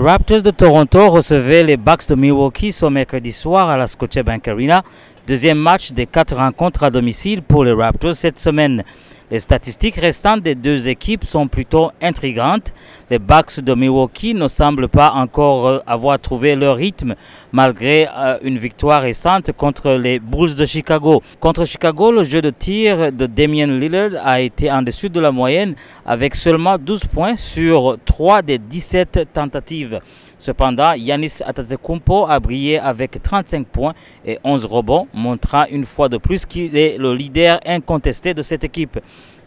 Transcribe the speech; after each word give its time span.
Raptors 0.00 0.40
de 0.40 0.50
Toronto 0.50 1.10
recevaient 1.10 1.62
les 1.62 1.76
Bucks 1.76 2.08
de 2.08 2.14
Milwaukee 2.14 2.72
ce 2.72 2.86
mercredi 2.86 3.32
soir 3.32 3.68
à 3.68 3.76
la 3.76 3.86
Scotiabank 3.86 4.48
Arena. 4.48 4.82
Deuxième 5.26 5.58
match 5.58 5.92
des 5.92 6.06
quatre 6.06 6.36
rencontres 6.36 6.84
à 6.84 6.90
domicile 6.90 7.42
pour 7.42 7.64
les 7.64 7.72
Raptors 7.74 8.14
cette 8.14 8.38
semaine. 8.38 8.82
Les 9.30 9.38
statistiques 9.38 9.94
restantes 9.94 10.42
des 10.42 10.56
deux 10.56 10.88
équipes 10.88 11.22
sont 11.22 11.46
plutôt 11.46 11.92
intrigantes. 12.02 12.74
Les 13.10 13.20
Bucks 13.20 13.60
de 13.60 13.74
Milwaukee 13.74 14.34
ne 14.34 14.48
semblent 14.48 14.88
pas 14.88 15.12
encore 15.12 15.68
euh, 15.68 15.78
avoir 15.86 16.18
trouvé 16.18 16.56
leur 16.56 16.74
rythme 16.74 17.14
malgré 17.52 18.08
euh, 18.08 18.38
une 18.42 18.58
victoire 18.58 19.02
récente 19.02 19.52
contre 19.52 19.92
les 19.92 20.18
Bulls 20.18 20.56
de 20.56 20.66
Chicago. 20.66 21.22
Contre 21.38 21.64
Chicago, 21.64 22.10
le 22.10 22.24
jeu 22.24 22.42
de 22.42 22.50
tir 22.50 23.12
de 23.12 23.26
Damian 23.26 23.68
Lillard 23.68 24.20
a 24.20 24.40
été 24.40 24.68
en 24.68 24.82
dessus 24.82 25.10
de 25.10 25.20
la 25.20 25.30
moyenne 25.30 25.76
avec 26.04 26.34
seulement 26.34 26.76
12 26.76 27.04
points 27.04 27.36
sur 27.36 27.98
3 28.04 28.42
des 28.42 28.58
17 28.58 29.28
tentatives. 29.32 30.00
Cependant, 30.40 30.94
Yanis 30.94 31.42
Antetokounmpo 31.46 32.24
a 32.26 32.40
brillé 32.40 32.78
avec 32.78 33.22
35 33.22 33.66
points 33.66 33.92
et 34.24 34.38
11 34.42 34.64
rebonds, 34.64 35.06
montrant 35.12 35.66
une 35.70 35.84
fois 35.84 36.08
de 36.08 36.16
plus 36.16 36.46
qu'il 36.46 36.74
est 36.78 36.96
le 36.96 37.12
leader 37.12 37.60
incontesté 37.66 38.32
de 38.32 38.40
cette 38.40 38.64
équipe. 38.64 38.98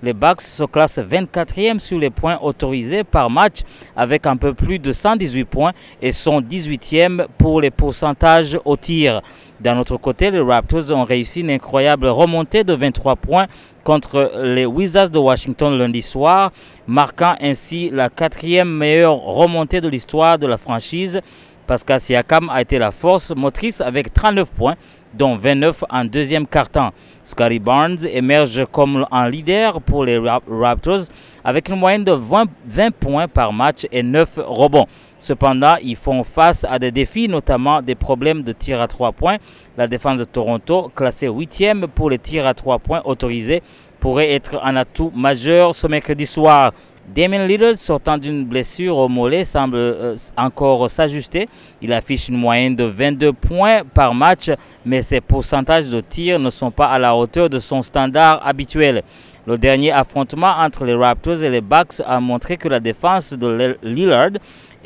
Les 0.03 0.11
Bucks 0.11 0.41
se 0.41 0.65
classent 0.65 0.99
24e 0.99 1.79
sur 1.79 1.97
les 1.97 2.09
points 2.09 2.37
autorisés 2.41 3.05
par 3.05 3.29
match 3.29 3.61
avec 3.95 4.27
un 4.27 4.35
peu 4.35 4.53
plus 4.53 4.77
de 4.77 4.91
118 4.91 5.45
points 5.45 5.71
et 6.01 6.11
sont 6.11 6.41
18e 6.41 7.27
pour 7.37 7.61
les 7.61 7.71
pourcentages 7.71 8.59
au 8.65 8.75
tir. 8.75 9.21
D'un 9.61 9.79
autre 9.79 9.95
côté, 9.95 10.29
les 10.29 10.41
Raptors 10.41 10.91
ont 10.91 11.05
réussi 11.05 11.39
une 11.39 11.51
incroyable 11.51 12.07
remontée 12.07 12.65
de 12.65 12.73
23 12.73 13.15
points 13.15 13.47
contre 13.85 14.33
les 14.43 14.65
Wizards 14.65 15.09
de 15.09 15.19
Washington 15.19 15.77
lundi 15.77 16.01
soir, 16.01 16.51
marquant 16.85 17.35
ainsi 17.39 17.89
la 17.89 18.09
quatrième 18.09 18.69
meilleure 18.69 19.15
remontée 19.15 19.79
de 19.79 19.87
l'histoire 19.87 20.37
de 20.37 20.47
la 20.47 20.57
franchise. 20.57 21.21
Pascal 21.65 22.01
Siakam 22.01 22.49
a 22.49 22.61
été 22.61 22.77
la 22.77 22.91
force 22.91 23.33
motrice 23.33 23.79
avec 23.79 24.13
39 24.13 24.53
points, 24.53 24.75
dont 25.13 25.35
29 25.35 25.83
en 25.89 26.05
deuxième 26.05 26.47
quart-temps. 26.47 26.91
Scotty 27.23 27.59
Barnes 27.59 27.99
émerge 28.11 28.65
comme 28.71 29.05
un 29.11 29.29
leader 29.29 29.81
pour 29.81 30.03
les 30.03 30.17
Raptors 30.17 31.03
avec 31.43 31.69
une 31.69 31.75
moyenne 31.75 32.03
de 32.03 32.11
20, 32.11 32.45
20, 32.67 32.91
points 32.91 33.27
par 33.27 33.53
match 33.53 33.85
et 33.91 34.03
9 34.03 34.39
rebonds. 34.45 34.87
Cependant, 35.19 35.75
ils 35.81 35.95
font 35.95 36.23
face 36.23 36.65
à 36.69 36.79
des 36.79 36.91
défis, 36.91 37.29
notamment 37.29 37.81
des 37.81 37.95
problèmes 37.95 38.43
de 38.43 38.51
tir 38.51 38.81
à 38.81 38.87
3 38.87 39.13
points. 39.13 39.37
La 39.77 39.87
défense 39.87 40.19
de 40.19 40.25
Toronto, 40.25 40.91
classée 40.93 41.29
8e 41.29 41.87
pour 41.87 42.09
les 42.09 42.19
tirs 42.19 42.45
à 42.45 42.53
3 42.53 42.79
points 42.79 43.01
autorisés, 43.05 43.63
pourrait 44.01 44.31
être 44.33 44.59
un 44.61 44.75
atout 44.75 45.13
majeur 45.15 45.73
ce 45.73 45.87
mercredi 45.87 46.25
soir. 46.25 46.73
Damien 47.07 47.45
Lillard, 47.45 47.75
sortant 47.75 48.17
d'une 48.17 48.45
blessure 48.45 48.95
au 48.95 49.09
mollet, 49.09 49.43
semble 49.43 49.75
euh, 49.75 50.15
encore 50.37 50.89
s'ajuster. 50.89 51.49
Il 51.81 51.91
affiche 51.91 52.29
une 52.29 52.37
moyenne 52.37 52.75
de 52.75 52.85
22 52.85 53.33
points 53.33 53.81
par 53.93 54.13
match, 54.15 54.49
mais 54.85 55.01
ses 55.01 55.19
pourcentages 55.19 55.89
de 55.89 55.99
tir 55.99 56.39
ne 56.39 56.49
sont 56.49 56.71
pas 56.71 56.85
à 56.85 56.97
la 56.97 57.13
hauteur 57.13 57.49
de 57.49 57.59
son 57.59 57.81
standard 57.81 58.45
habituel. 58.47 59.03
Le 59.45 59.57
dernier 59.57 59.91
affrontement 59.91 60.53
entre 60.57 60.85
les 60.85 60.95
Raptors 60.95 61.43
et 61.43 61.49
les 61.49 61.59
Bucks 61.59 62.01
a 62.05 62.21
montré 62.21 62.55
que 62.55 62.69
la 62.69 62.79
défense 62.79 63.33
de 63.33 63.77
Lillard 63.83 64.31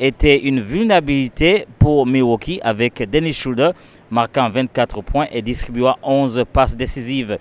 était 0.00 0.40
une 0.40 0.60
vulnérabilité 0.60 1.66
pour 1.78 2.04
Milwaukee 2.04 2.60
avec 2.64 3.08
Dennis 3.08 3.34
Schroeder 3.34 3.70
marquant 4.10 4.48
24 4.48 5.02
points 5.02 5.26
et 5.30 5.42
distribuant 5.42 5.96
11 6.02 6.44
passes 6.52 6.76
décisives. 6.76 7.38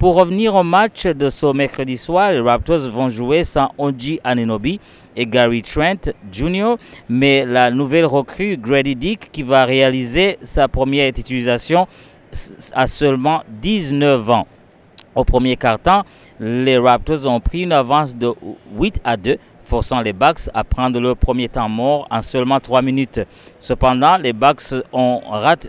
Pour 0.00 0.14
revenir 0.14 0.54
au 0.54 0.62
match 0.62 1.06
de 1.06 1.28
ce 1.28 1.52
mercredi 1.52 1.98
soir, 1.98 2.32
les 2.32 2.40
Raptors 2.40 2.88
vont 2.90 3.10
jouer 3.10 3.44
sans 3.44 3.70
Oji 3.76 4.18
Ananobi 4.24 4.80
et 5.14 5.26
Gary 5.26 5.60
Trent 5.60 6.10
Jr., 6.32 6.76
mais 7.10 7.44
la 7.44 7.70
nouvelle 7.70 8.06
recrue 8.06 8.56
Grady 8.56 8.96
Dick 8.96 9.30
qui 9.30 9.42
va 9.42 9.66
réaliser 9.66 10.38
sa 10.40 10.68
première 10.68 11.10
utilisation 11.10 11.86
à 12.72 12.86
seulement 12.86 13.42
19 13.60 14.30
ans. 14.30 14.46
Au 15.14 15.24
premier 15.24 15.56
quart-temps, 15.56 16.04
les 16.40 16.78
Raptors 16.78 17.26
ont 17.26 17.40
pris 17.40 17.64
une 17.64 17.72
avance 17.72 18.16
de 18.16 18.32
8 18.78 19.02
à 19.04 19.18
2 19.18 19.36
forçant 19.70 20.00
les 20.00 20.12
Bucks 20.12 20.50
à 20.52 20.64
prendre 20.64 20.98
leur 20.98 21.16
premier 21.16 21.48
temps 21.48 21.68
mort 21.68 22.08
en 22.10 22.20
seulement 22.22 22.58
3 22.58 22.82
minutes. 22.82 23.20
Cependant, 23.60 24.16
les 24.16 24.32
Bucks 24.32 24.74
ont 24.92 25.20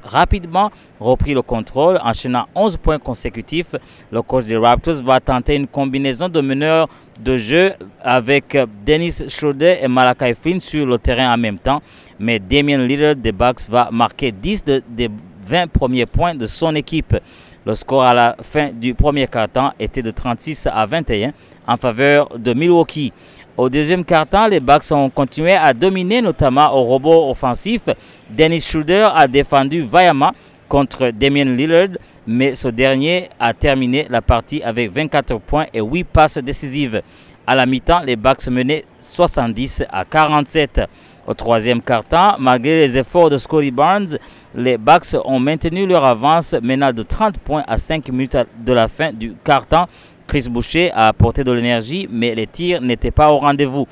rapidement 0.03 0.71
repris 0.99 1.35
le 1.35 1.43
contrôle, 1.43 1.99
enchaînant 2.03 2.47
11 2.55 2.77
points 2.77 2.97
consécutifs. 2.97 3.75
Le 4.11 4.23
coach 4.23 4.45
des 4.45 4.57
Raptors 4.57 5.03
va 5.03 5.19
tenter 5.19 5.55
une 5.55 5.67
combinaison 5.67 6.27
de 6.29 6.41
meneurs 6.41 6.89
de 7.19 7.37
jeu 7.37 7.73
avec 8.01 8.57
Dennis 8.83 9.23
Schroeder 9.27 9.77
et 9.83 9.87
Malakai 9.87 10.33
Flynn 10.33 10.59
sur 10.59 10.87
le 10.87 10.97
terrain 10.97 11.31
en 11.31 11.37
même 11.37 11.59
temps. 11.59 11.83
Mais 12.17 12.39
Damien 12.39 12.79
Lillard 12.79 13.15
des 13.15 13.31
Bucks 13.31 13.69
va 13.69 13.89
marquer 13.91 14.31
10 14.31 14.63
des 14.89 15.09
20 15.45 15.67
premiers 15.67 16.07
points 16.07 16.33
de 16.33 16.47
son 16.47 16.73
équipe. 16.73 17.15
Le 17.63 17.75
score 17.75 18.03
à 18.03 18.15
la 18.15 18.35
fin 18.41 18.71
du 18.71 18.95
premier 18.95 19.27
quart-temps 19.27 19.73
était 19.79 20.01
de 20.01 20.09
36 20.09 20.67
à 20.73 20.87
21 20.87 21.33
en 21.67 21.77
faveur 21.77 22.37
de 22.37 22.53
Milwaukee. 22.53 23.13
Au 23.61 23.69
deuxième 23.69 24.03
quart-temps, 24.03 24.47
les 24.47 24.59
Bucks 24.59 24.91
ont 24.91 25.11
continué 25.11 25.53
à 25.53 25.71
dominer, 25.71 26.19
notamment 26.19 26.73
au 26.73 26.81
robot 26.81 27.29
offensif. 27.29 27.89
Dennis 28.27 28.61
Schroeder 28.61 29.09
a 29.15 29.27
défendu 29.27 29.83
vaillamment 29.83 30.31
contre 30.67 31.11
Damien 31.11 31.45
Lillard, 31.45 31.89
mais 32.25 32.55
ce 32.55 32.69
dernier 32.69 33.29
a 33.39 33.53
terminé 33.53 34.07
la 34.09 34.23
partie 34.23 34.63
avec 34.63 34.91
24 34.91 35.37
points 35.41 35.67
et 35.75 35.79
8 35.79 36.03
passes 36.05 36.39
décisives. 36.39 37.03
À 37.45 37.53
la 37.53 37.67
mi-temps, 37.67 37.99
les 37.99 38.15
Bucks 38.15 38.47
menaient 38.47 38.83
70 38.97 39.83
à 39.91 40.05
47. 40.05 40.81
Au 41.27 41.35
troisième 41.35 41.83
quart-temps, 41.83 42.37
malgré 42.39 42.79
les 42.79 42.97
efforts 42.97 43.29
de 43.29 43.37
Scotty 43.37 43.69
Barnes, 43.69 44.17
les 44.55 44.79
Bucks 44.79 45.15
ont 45.23 45.39
maintenu 45.39 45.85
leur 45.85 46.03
avance 46.03 46.55
menant 46.63 46.91
de 46.91 47.03
30 47.03 47.37
points 47.37 47.63
à 47.67 47.77
5 47.77 48.09
minutes 48.09 48.37
de 48.65 48.73
la 48.73 48.87
fin 48.87 49.13
du 49.13 49.35
quart-temps 49.43 49.87
Chris 50.31 50.47
Boucher 50.49 50.89
a 50.93 51.09
apporté 51.09 51.43
de 51.43 51.51
l'énergie, 51.51 52.07
mais 52.09 52.33
les 52.33 52.47
tirs 52.47 52.79
n'étaient 52.79 53.11
pas 53.11 53.33
au 53.33 53.39
rendez-vous. 53.39 53.85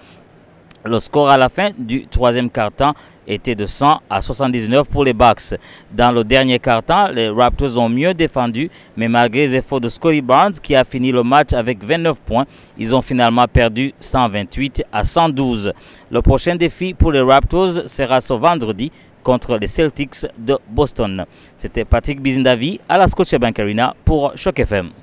Le 0.86 0.98
score 1.00 1.30
à 1.30 1.38
la 1.38 1.50
fin 1.50 1.72
du 1.78 2.08
troisième 2.08 2.50
quart-temps 2.50 2.94
était 3.28 3.56
de 3.56 3.66
100 3.66 4.00
à 4.10 4.22
79 4.22 4.88
pour 4.88 5.04
les 5.04 5.12
Bucks. 5.12 5.56
Dans 5.92 6.14
le 6.14 6.24
dernier 6.24 6.58
quart-temps, 6.58 7.10
les 7.10 7.28
Raptors 7.28 7.78
ont 7.78 7.90
mieux 7.90 8.14
défendu, 8.14 8.72
mais 8.96 9.10
malgré 9.10 9.48
les 9.48 9.56
efforts 9.58 9.82
de 9.82 9.90
Scotty 9.90 10.22
Barnes, 10.22 10.54
qui 10.64 10.78
a 10.78 10.86
fini 10.86 11.12
le 11.12 11.24
match 11.24 11.52
avec 11.52 11.84
29 11.84 12.22
points, 12.22 12.46
ils 12.78 12.96
ont 12.96 13.02
finalement 13.02 13.46
perdu 13.52 13.94
128 14.00 14.84
à 14.94 15.04
112. 15.04 15.74
Le 16.10 16.22
prochain 16.22 16.56
défi 16.56 16.94
pour 16.94 17.12
les 17.12 17.20
Raptors 17.20 17.90
sera 17.90 18.22
ce 18.22 18.32
vendredi 18.32 18.94
contre 19.24 19.58
les 19.58 19.68
Celtics 19.68 20.26
de 20.38 20.58
Boston. 20.70 21.26
C'était 21.58 21.84
Patrick 21.84 22.22
Bizindavi 22.22 22.80
à 22.88 22.98
la 22.98 23.08
Scotiabank 23.08 23.60
Arena 23.60 23.94
pour 24.06 24.32
Choc 24.38 24.58
FM. 24.58 24.92